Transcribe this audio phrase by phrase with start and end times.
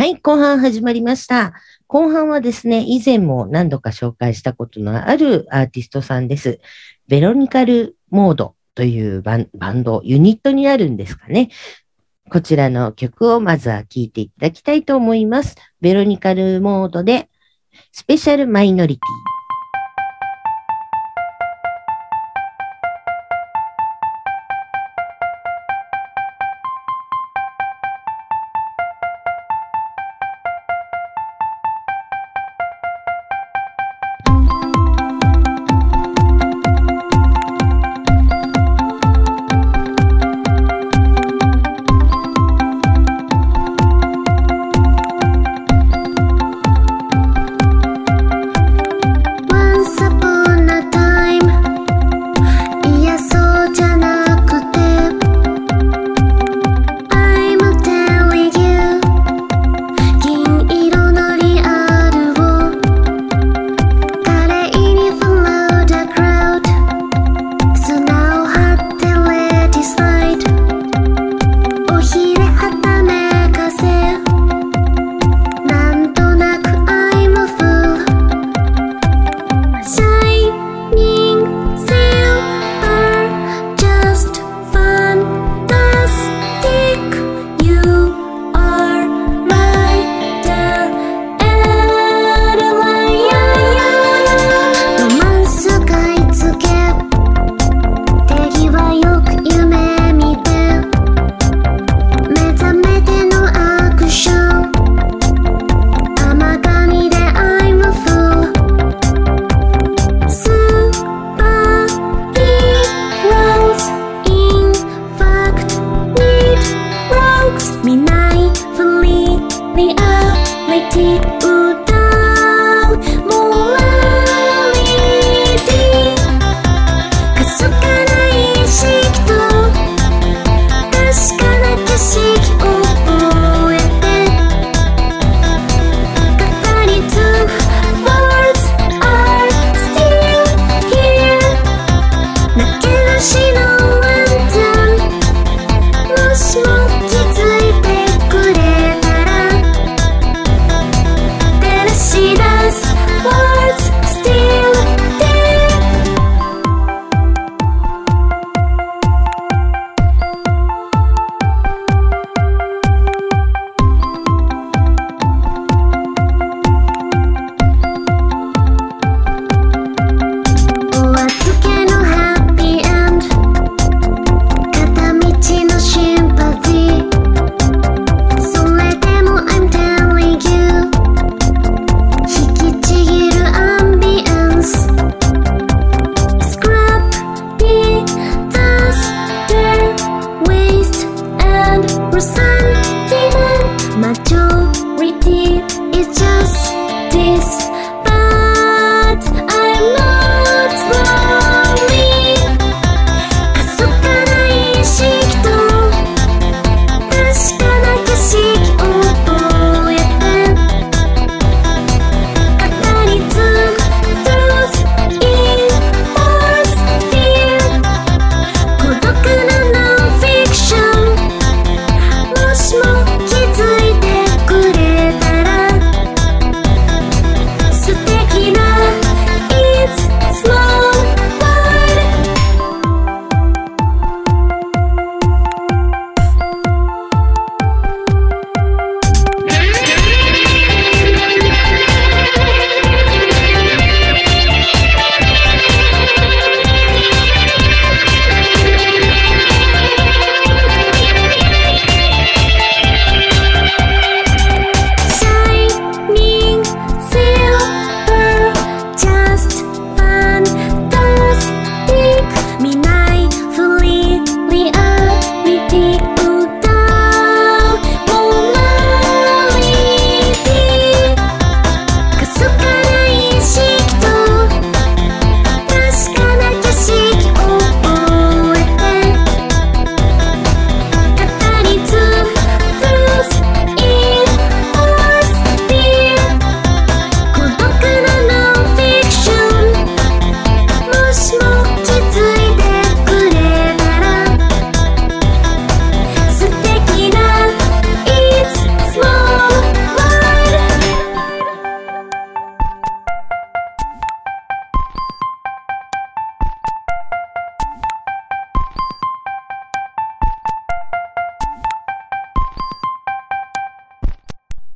[0.00, 1.52] はい、後半始まりました。
[1.86, 6.58] 後半はですね、以前も何度か紹介したことのあるアーティストさんです。
[7.06, 11.50] ベロニカルモードというバンド、ユニットになるんですかね。
[12.30, 15.56] こちらの曲をまずは聴いていただきたいと思います。
[15.82, 17.28] ベロニカルモードで、
[17.92, 19.39] スペシャルマイノリティ。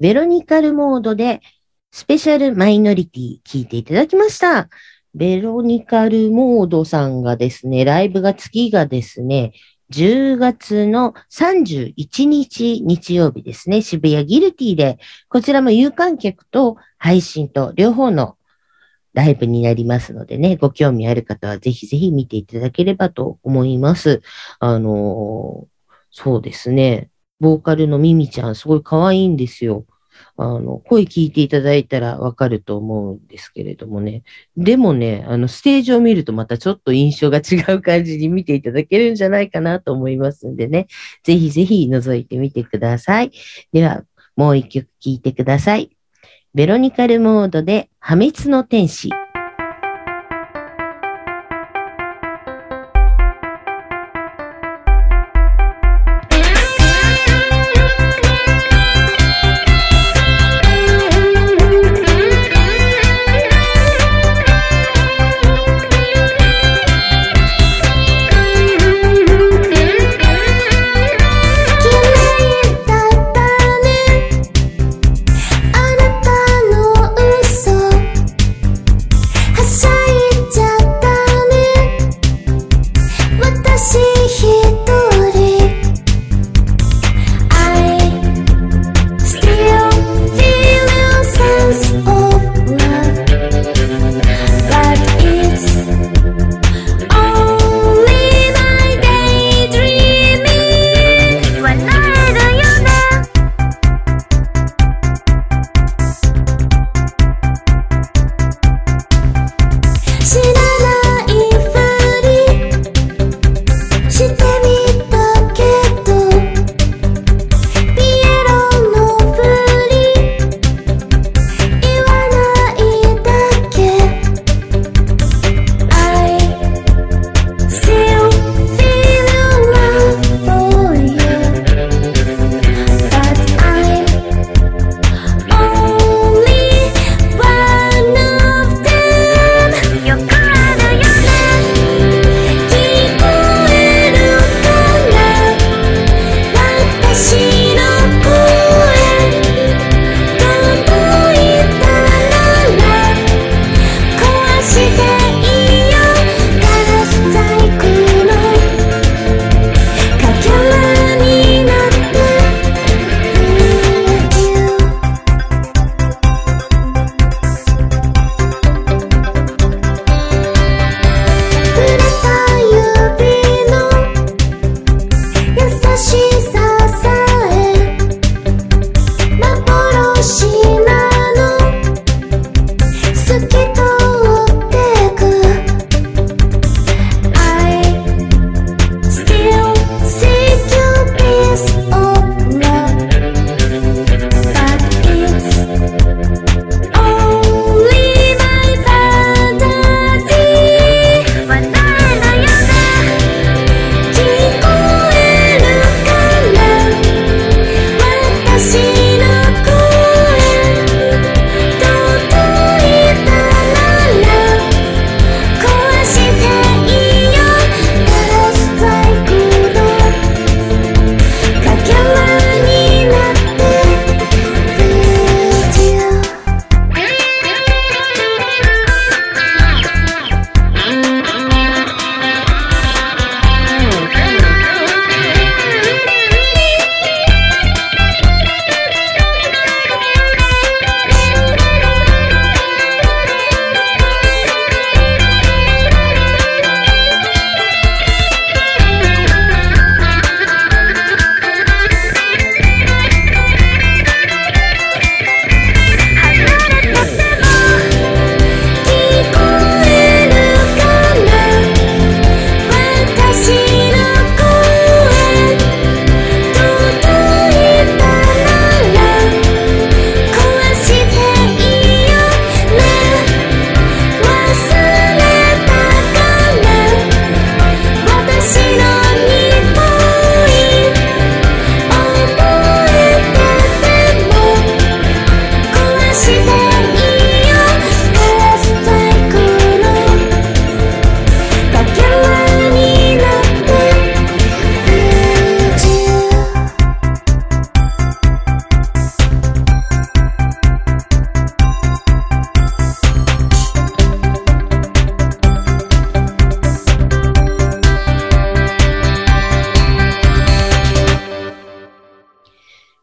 [0.00, 1.42] ベロニカルモードで
[1.92, 4.70] スペシャルマイノリティ聞いていただきました。
[5.14, 9.52] ベロニカルモードさんがですね、ライブが次がですね、
[9.90, 14.98] 10月の31日日曜日ですね、渋谷ギルティで、
[15.28, 18.38] こちらも有観客と配信と両方の
[19.12, 24.22] ライブになりますのでね、ご興味ある方はぜひぜひ見ていただければと思います。
[24.60, 25.80] あのー
[26.12, 27.09] そうですね、
[27.40, 29.86] ボーカルのミミちゃんすごい可愛いんですよ。
[30.36, 34.22] あの、声聞いていただいたらわかると思うんですけれどもね。
[34.56, 40.86] でもね、あの、ステージを見るとまたちょっと印象が違う感じに見ていただけるんじゃないかなと思いますんでね。
[41.24, 43.32] ぜひぜひ覗いてみてください。
[43.72, 44.04] では、
[44.36, 45.90] もう一曲聴いてください。
[46.54, 49.10] ベロニカルモードで破滅の天使。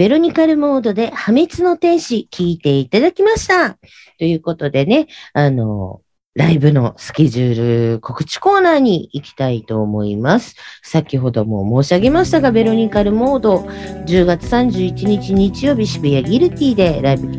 [0.00, 3.76] ベロニカルモードで破滅の天使聞いていただきました。
[4.18, 6.00] ということでね、あの、
[6.34, 10.56] ライブのスケジュール告知コーナーに行きたいと思います。
[10.82, 17.30] 先ほども申し上げましたが、ベロニカルモード、10月31日日曜日渋谷ギルティでライブ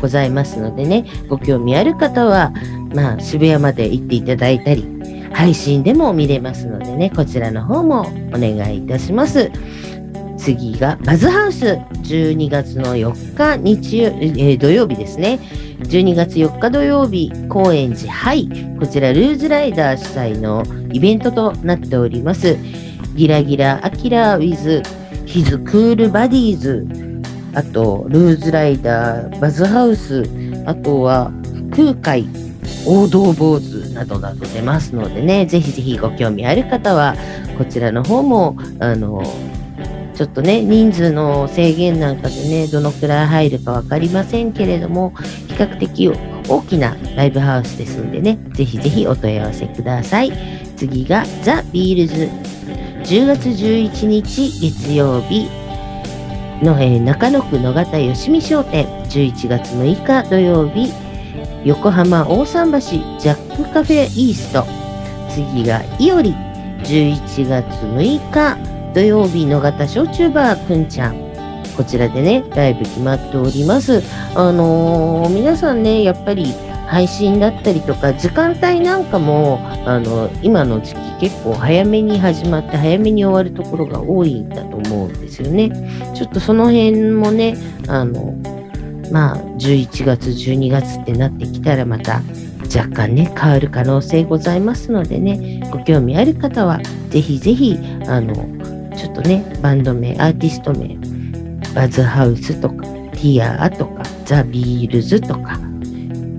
[0.00, 2.52] ございますのでね、ご興味ある方は、
[2.96, 4.84] まあ、渋谷まで行っていただいたり、
[5.32, 9.52] 配信でも見れますのでね、こちらの方もお願いいたします。
[10.38, 15.40] 次がバズハウス12月の4日日曜、えー土曜日ですね。
[15.80, 18.48] 12月4日土曜日、高円寺ハイ。
[18.78, 22.56] こちらルーズライダー主催のイベントとなっております。
[23.14, 24.82] ギラギラアキラ with
[25.26, 26.86] his cool bodies。
[27.54, 30.24] あと、ルーズライダー、バズハウス。
[30.66, 31.32] あとは
[31.74, 32.26] 空海、
[32.86, 37.16] 王道坊主などなど出ますのでね、ぜひぜひご興味ある方は、
[37.56, 39.22] こちらの方も、あの、
[40.18, 45.12] ちょっとね、人数の制限なんかでね、どのくらい入るかわかりませんけれども、
[45.46, 46.10] 比較的
[46.48, 50.32] 大きなライブハウスですんでね、ぜひぜひお問い合わせください。
[50.76, 52.28] 次がザ・ビールズ。
[53.04, 55.48] 10月11日月曜日
[56.64, 58.86] の、えー中野区野方よしみ商店。
[59.10, 60.92] 11月6日土曜日、
[61.64, 62.80] 横浜大桟橋
[63.20, 64.66] ジャックカフェイースト。
[65.30, 66.34] 次がいおり。
[66.82, 71.32] 11月6日土曜日野方焼酎バーくんちゃん。
[71.76, 74.02] こちらでね、ライブ決まっております。
[74.34, 76.46] あのー皆さんね、やっぱり
[76.88, 85.70] 配信だったりとか、時間帯なんかも、あの、今の時期結構早めに始まって早めに終わるところが多いんだと思うんですよね。
[86.16, 88.34] ちょっとその辺もね、あの、
[89.12, 92.20] まあ、11月、12月ってなってきたらまた
[92.76, 97.78] 若干ね、変わる可能性ございますのでね、ご興味ある方は、ぜひぜひ、
[98.08, 98.57] あの、
[98.98, 100.98] ちょっとね、バンド名、アーティスト名、
[101.74, 105.58] バズハウスとか、ティアーとか、ザ・ビールズとか、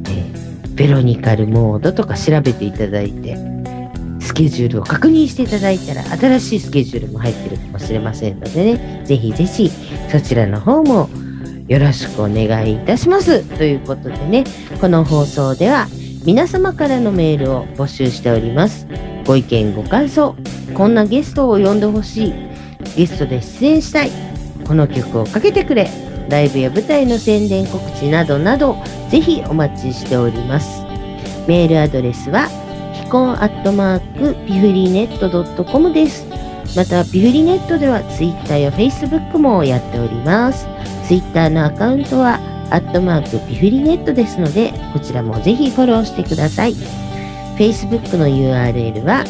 [0.09, 3.37] えーベロニカルモードとか調べていただいて、
[4.21, 9.69] スケジュールを確認していただいたら、新しいスケジュールも入ってるかもしれませんのでね、ぜひぜひ、
[10.09, 11.09] そちらの方も
[11.67, 13.43] よろしくお願いいたします。
[13.57, 14.45] ということでね、
[14.79, 15.87] この放送では、
[16.25, 18.87] 皆様からのメールを募集しております。
[19.25, 20.35] ご意見、ご感想、
[20.73, 22.33] こんなゲストを呼んでほしい、
[22.95, 24.11] ゲストで出演したい、
[24.65, 25.89] この曲をかけてくれ、
[26.29, 28.77] ライブや舞台の宣伝告知などなど、
[29.09, 30.83] ぜひお待ちしております。
[31.47, 32.47] メールアドレスは、
[32.93, 33.99] ヒコンアットマー
[34.35, 36.27] クピフリネットドットコムです。
[36.75, 40.67] また、ピフリネットでは Twitter や Facebook もやっております。
[41.07, 46.75] Twitter のアカウントは、アットマークピフリネットですので、こちらもぜひフォローしてください。
[47.57, 49.23] Facebook の URL は、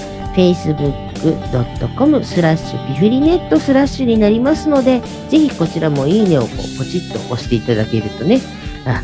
[1.20, 8.42] facebook.com スラッシュピフリネットスラッシュになりますので、ぜひこちらもいいねをこうポチッと押していただけるとね、
[8.86, 9.02] あ、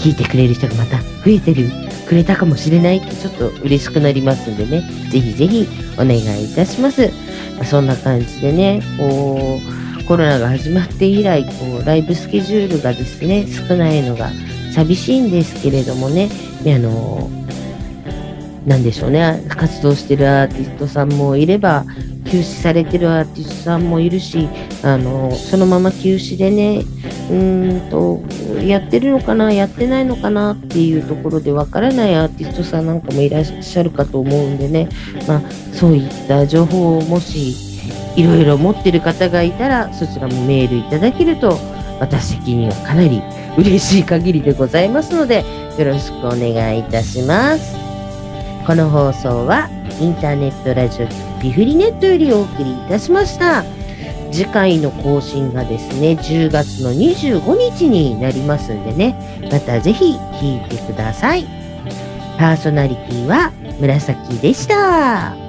[0.00, 1.70] 聞いてくれる人がまた増えてる、
[2.06, 7.10] くれたかもしれないってちょっと嬉しくなりますんでね、ぜひぜひお願いいたします。
[7.64, 9.60] そんな感じでね、こ
[10.00, 14.30] う、コロナが始まって以来、こう、ライブスケジュールがですね、少ないのが
[14.74, 16.28] 寂しいんですけれどもね、
[16.66, 17.30] あの、
[18.66, 21.84] なんでしょうね、活動してるアーティストさんもいれば、
[22.24, 24.48] 休止されてるアーティストさんもいるし、
[24.82, 26.82] あの、そのまま休止でね、
[27.30, 28.22] うんと、
[28.62, 34.88] やってるのかな、やってないのかなっていうところでわからないアーティストさんなんかもいらっしゃるかと思うんでね、
[35.28, 35.42] まあ、
[35.72, 37.54] そういった情報をもし、
[38.16, 41.58] いろいろ持ってる方がいたら、そちらもメールいただけると、
[42.00, 43.22] 私的にはかなり
[43.58, 45.44] 嬉しい限りでございますので、
[45.78, 47.83] よろしくお願いいたします。
[48.66, 49.68] この放送は
[50.00, 51.06] インターネットラジオ
[51.42, 53.62] ビフリネットよりお送りいたしました。
[54.32, 59.14] 次回の更新がですね、10月の25日になりますんでね、
[59.52, 61.44] またぜひ聴いてください。
[62.38, 65.43] パーソナリティは紫でした。